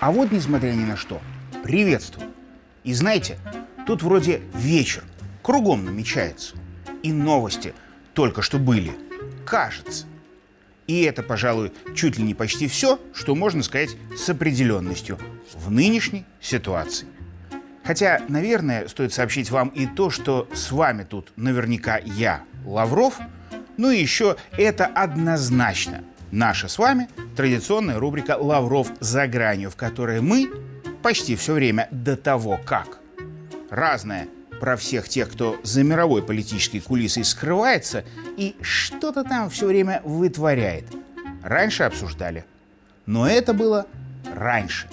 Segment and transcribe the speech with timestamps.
[0.00, 1.20] А вот, несмотря ни на что,
[1.62, 2.32] приветствую.
[2.84, 3.38] И знаете,
[3.86, 5.04] тут вроде вечер,
[5.42, 6.56] кругом намечается.
[7.02, 7.74] И новости
[8.14, 8.92] только что были.
[9.44, 10.06] Кажется.
[10.86, 15.18] И это, пожалуй, чуть ли не почти все, что можно сказать с определенностью
[15.54, 17.06] в нынешней ситуации.
[17.84, 23.18] Хотя, наверное, стоит сообщить вам и то, что с вами тут наверняка я, Лавров,
[23.76, 30.20] ну и еще это однозначно наша с вами традиционная рубрика «Лавров за гранью», в которой
[30.20, 30.50] мы
[31.02, 32.98] почти все время до того как.
[33.70, 34.28] Разное
[34.60, 38.04] про всех тех, кто за мировой политической кулисой скрывается
[38.36, 40.84] и что-то там все время вытворяет.
[41.42, 42.44] Раньше обсуждали.
[43.06, 43.86] Но это было
[44.36, 44.88] раньше.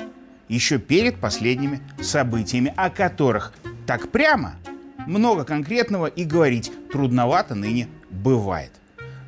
[0.47, 3.53] Еще перед последними событиями, о которых
[3.85, 4.55] так прямо
[5.05, 8.71] много конкретного и говорить трудновато ныне бывает.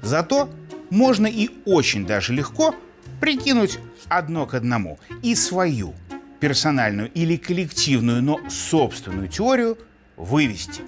[0.02, 0.50] Зато
[0.90, 2.76] можно и очень даже легко
[3.20, 5.94] прикинуть одно к одному и свою
[6.40, 9.78] персональную или коллективную, но собственную теорию
[10.16, 10.82] вывести.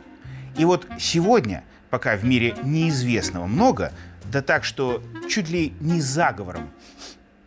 [0.58, 3.94] И вот сегодня, пока в мире неизвестного много,
[4.32, 6.70] да так, что чуть ли не заговором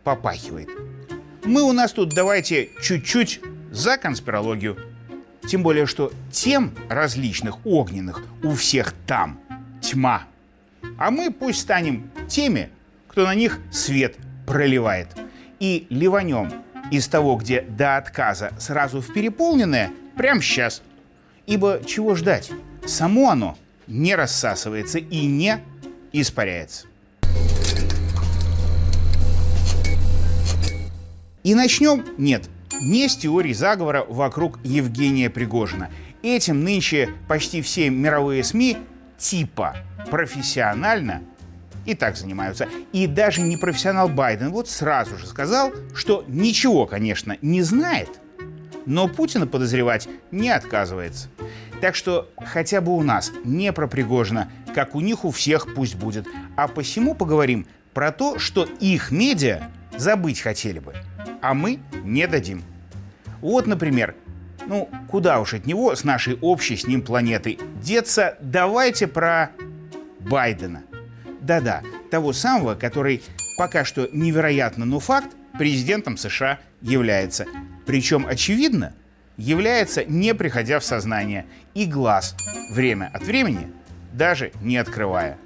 [0.03, 0.69] попахивает,
[1.43, 4.77] мы у нас тут давайте чуть-чуть за конспирологию.
[5.47, 9.39] Тем более, что тем различных огненных у всех там
[9.81, 10.23] тьма.
[10.97, 12.69] А мы пусть станем теми,
[13.07, 14.15] кто на них свет
[14.45, 15.09] проливает.
[15.59, 16.51] И ливанем
[16.91, 20.81] из того, где до отказа сразу в переполненное, прямо сейчас.
[21.47, 22.51] Ибо чего ждать?
[22.85, 23.57] Само оно
[23.87, 25.59] не рассасывается и не
[26.11, 26.87] испаряется.
[31.43, 32.49] И начнем, нет,
[32.81, 35.91] не с теории заговора вокруг Евгения Пригожина.
[36.23, 38.77] Этим нынче почти все мировые СМИ
[39.17, 39.75] типа
[40.09, 41.21] профессионально
[41.85, 42.67] и так занимаются.
[42.91, 48.09] И даже не профессионал Байден вот сразу же сказал, что ничего, конечно, не знает,
[48.85, 51.29] но Путина подозревать не отказывается.
[51.81, 55.95] Так что хотя бы у нас не про Пригожина, как у них у всех пусть
[55.95, 60.93] будет, а посему поговорим про то, что их медиа забыть хотели бы,
[61.41, 62.63] а мы не дадим.
[63.41, 64.15] Вот, например,
[64.67, 69.51] ну, куда уж от него с нашей общей с ним планетой деться, давайте про
[70.25, 70.83] Байдена.
[71.41, 73.21] Да-да, того самого, который
[73.57, 77.45] пока что невероятно, но факт, президентом США является.
[77.85, 78.93] Причем, очевидно,
[79.37, 82.35] является не приходя в сознание и глаз
[82.71, 83.71] время от времени
[84.15, 85.37] даже не открывая.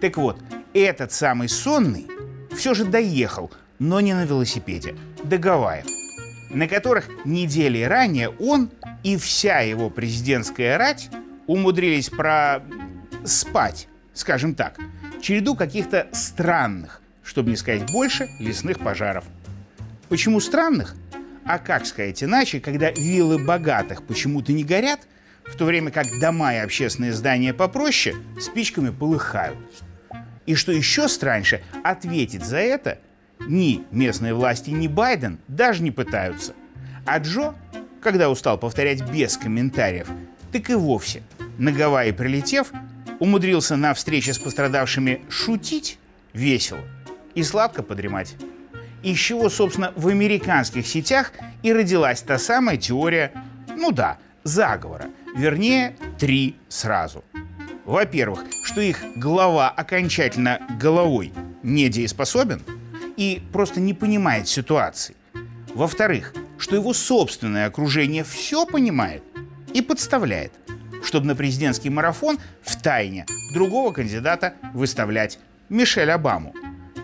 [0.00, 0.38] Так вот,
[0.74, 2.06] этот самый сонный
[2.54, 4.94] все же доехал, но не на велосипеде,
[5.24, 5.86] до Гавайев,
[6.50, 8.70] на которых недели ранее он
[9.02, 11.08] и вся его президентская рать
[11.46, 12.62] умудрились про
[13.24, 14.78] спать скажем так,
[15.20, 19.24] череду каких-то странных, чтобы не сказать больше, лесных пожаров.
[20.08, 20.94] Почему странных?
[21.44, 25.00] А как сказать иначе, когда виллы богатых почему-то не горят,
[25.44, 29.58] в то время как дома и общественные здания попроще спичками полыхают?
[30.46, 32.98] И что еще страньше, ответить за это
[33.40, 36.54] ни местные власти, ни Байден даже не пытаются.
[37.06, 37.54] А Джо,
[38.00, 40.08] когда устал повторять без комментариев,
[40.52, 41.22] так и вовсе,
[41.58, 42.72] на Гавайи прилетев,
[43.22, 46.00] умудрился на встрече с пострадавшими шутить
[46.32, 46.80] весело
[47.36, 48.34] и сладко подремать.
[49.04, 51.30] Из чего, собственно, в американских сетях
[51.62, 53.30] и родилась та самая теория,
[53.76, 55.06] ну да, заговора,
[55.36, 57.22] вернее, три сразу.
[57.84, 61.32] Во-первых, что их глава окончательно головой
[61.62, 62.60] недееспособен
[63.16, 65.14] и просто не понимает ситуации.
[65.74, 69.22] Во-вторых, что его собственное окружение все понимает
[69.72, 70.52] и подставляет
[71.02, 76.54] чтобы на президентский марафон в тайне другого кандидата выставлять Мишель Обаму,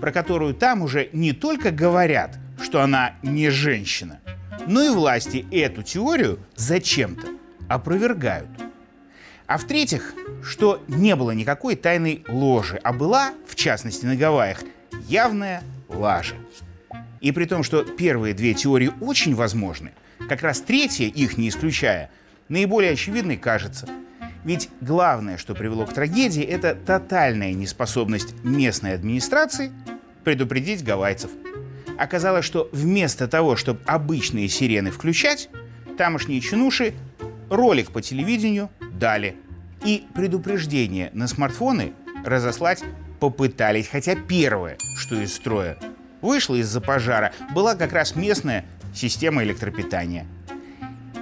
[0.00, 4.20] про которую там уже не только говорят, что она не женщина,
[4.66, 7.28] но и власти эту теорию зачем-то
[7.68, 8.48] опровергают.
[9.46, 14.62] А в-третьих, что не было никакой тайной ложи, а была, в частности на Гавайях,
[15.08, 16.34] явная лажа.
[17.20, 19.92] И при том, что первые две теории очень возможны,
[20.28, 22.10] как раз третья, их не исключая,
[22.48, 23.88] наиболее очевидной кажется.
[24.44, 29.72] Ведь главное, что привело к трагедии, это тотальная неспособность местной администрации
[30.24, 31.30] предупредить гавайцев.
[31.98, 35.50] Оказалось, что вместо того, чтобы обычные сирены включать,
[35.96, 36.94] тамошние чинуши
[37.50, 39.36] ролик по телевидению дали.
[39.84, 41.92] И предупреждение на смартфоны
[42.24, 42.82] разослать
[43.20, 43.88] попытались.
[43.88, 45.76] Хотя первое, что из строя
[46.20, 50.26] вышло из-за пожара, была как раз местная система электропитания.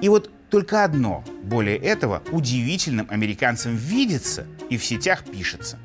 [0.01, 5.79] И вот только одно, более этого, удивительным американцам видится и в сетях пишется.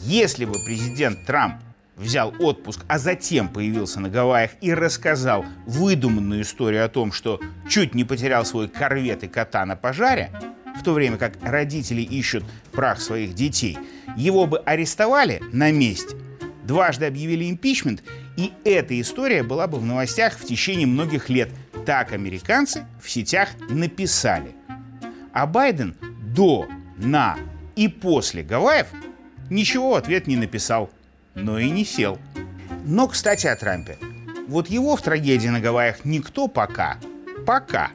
[0.00, 1.56] Если бы президент Трамп
[1.94, 7.38] взял отпуск, а затем появился на Гавайях и рассказал выдуманную историю о том, что
[7.68, 10.30] чуть не потерял свой корвет и кота на пожаре,
[10.74, 13.76] в то время как родители ищут прах своих детей,
[14.16, 16.16] его бы арестовали на месте,
[16.64, 18.02] дважды объявили импичмент,
[18.38, 21.50] и эта история была бы в новостях в течение многих лет.
[21.86, 24.54] Так американцы в сетях написали.
[25.32, 25.96] А Байден
[26.34, 27.38] до, на
[27.76, 28.88] и после Гавайев
[29.48, 30.90] ничего в ответ не написал
[31.36, 32.18] но и не сел.
[32.84, 33.98] Но, кстати, о Трампе.
[34.48, 36.98] Вот его в трагедии на Гавайях никто пока,
[37.46, 37.90] пока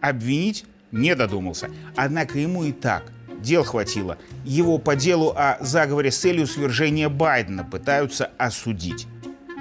[0.00, 1.70] обвинить не додумался.
[1.94, 4.18] Однако ему и так дел хватило.
[4.44, 9.06] Его по делу о заговоре с целью свержения Байдена пытаются осудить.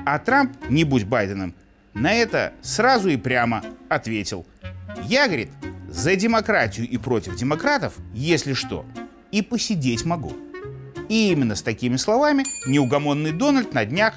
[0.05, 1.53] А Трамп, не будь Байденом,
[1.95, 4.45] на это сразу и прямо ответил.
[5.05, 5.49] Я, говорит,
[5.89, 8.85] за демократию и против демократов, если что,
[9.31, 10.33] и посидеть могу.
[11.09, 14.13] И именно с такими словами неугомонный Дональд на днях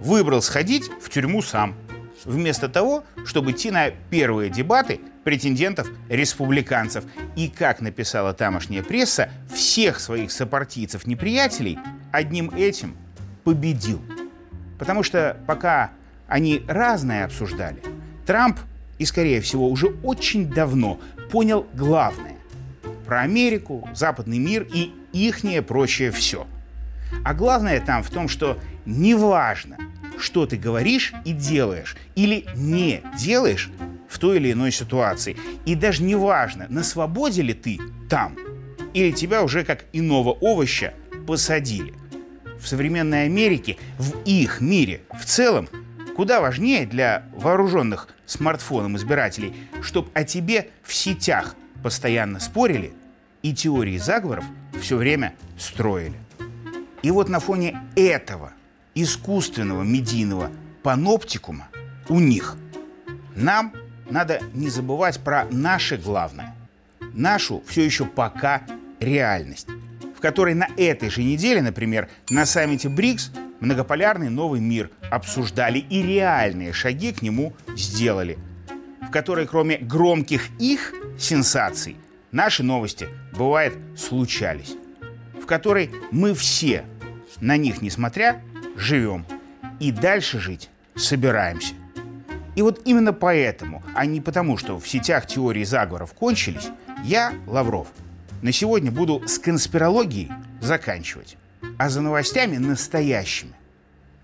[0.00, 1.76] выбрал сходить в тюрьму сам,
[2.24, 7.04] вместо того, чтобы идти на первые дебаты претендентов-республиканцев.
[7.36, 11.78] И, как написала тамошняя пресса, всех своих сопартийцев-неприятелей
[12.10, 12.96] одним этим
[13.44, 14.02] победил.
[14.78, 15.92] Потому что пока
[16.32, 17.82] они разное обсуждали,
[18.24, 18.58] Трамп,
[18.98, 20.98] и скорее всего уже очень давно,
[21.30, 22.36] понял главное
[23.04, 26.46] про Америку, западный мир и ихнее прочее все.
[27.22, 29.76] А главное там в том, что неважно,
[30.18, 33.70] что ты говоришь и делаешь, или не делаешь
[34.08, 35.36] в той или иной ситуации.
[35.66, 37.78] И даже неважно, на свободе ли ты
[38.08, 38.38] там,
[38.94, 40.94] или тебя уже как иного овоща
[41.26, 41.92] посадили.
[42.58, 45.68] В современной Америке, в их мире в целом,
[46.16, 52.92] куда важнее для вооруженных смартфоном избирателей, чтобы о тебе в сетях постоянно спорили
[53.42, 54.44] и теории заговоров
[54.80, 56.18] все время строили.
[57.02, 58.52] И вот на фоне этого
[58.94, 60.50] искусственного медийного
[60.82, 61.68] паноптикума
[62.08, 62.56] у них
[63.34, 63.72] нам
[64.08, 66.54] надо не забывать про наше главное,
[67.14, 68.62] нашу все еще пока
[69.00, 69.68] реальность,
[70.16, 73.32] в которой на этой же неделе, например, на саммите БРИКС
[73.62, 78.36] многополярный новый мир обсуждали и реальные шаги к нему сделали,
[79.00, 81.96] в которой кроме громких их сенсаций
[82.32, 84.74] наши новости, бывает, случались,
[85.40, 86.84] в которой мы все,
[87.40, 88.42] на них несмотря,
[88.76, 89.24] живем
[89.78, 91.74] и дальше жить собираемся.
[92.56, 96.68] И вот именно поэтому, а не потому, что в сетях теории заговоров кончились,
[97.04, 97.88] я, Лавров,
[98.42, 100.30] на сегодня буду с конспирологией
[100.60, 101.36] заканчивать,
[101.78, 103.52] а за новостями настоящими.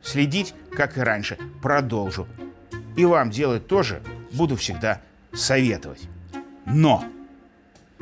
[0.02, 2.26] Следить, как и раньше, продолжу.
[2.96, 4.02] И вам делать тоже
[4.32, 5.00] буду всегда
[5.32, 6.08] советовать.
[6.66, 7.04] Но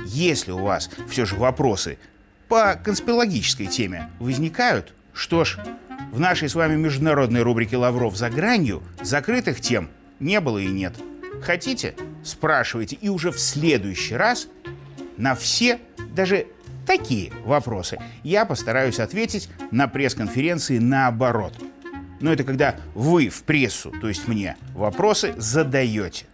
[0.05, 1.99] если у вас все же вопросы
[2.49, 5.59] по конспирологической теме возникают, что ж,
[6.13, 9.91] в нашей с вами международной рубрике «Лавров за гранью» закрытых тем
[10.21, 10.95] не было и нет.
[11.43, 11.95] Хотите?
[12.25, 12.97] Спрашивайте.
[12.97, 14.49] И уже в следующий раз
[15.17, 15.79] на все,
[16.15, 16.47] даже
[16.87, 21.53] такие вопросы я постараюсь ответить на пресс-конференции наоборот.
[22.21, 26.25] Но это когда вы в прессу, то есть мне, вопросы задаете.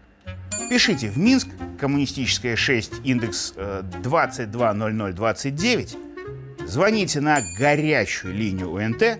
[0.71, 5.95] Пишите в Минск, коммунистическая 6, индекс 220029.
[5.95, 5.97] Э,
[6.67, 9.19] Звоните на горячую линию УНТ.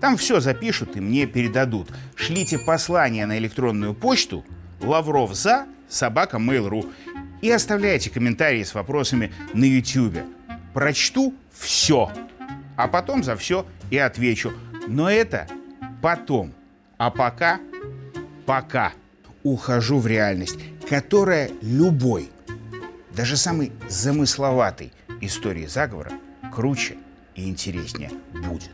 [0.00, 1.88] Там все запишут и мне передадут.
[2.16, 4.44] Шлите послание на электронную почту
[4.82, 6.92] Лавров за собака Mail.ru
[7.42, 10.18] и оставляйте комментарии с вопросами на YouTube.
[10.74, 12.12] Прочту все,
[12.76, 14.52] а потом за все и отвечу.
[14.86, 15.46] Но это
[16.02, 16.52] потом.
[16.98, 17.60] А пока,
[18.46, 18.92] пока
[19.42, 20.58] ухожу в реальность
[20.90, 22.30] которая любой,
[23.14, 26.10] даже самый замысловатый истории заговора
[26.52, 26.96] круче
[27.36, 28.72] и интереснее будет.